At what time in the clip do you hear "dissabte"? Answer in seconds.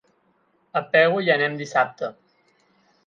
1.63-2.11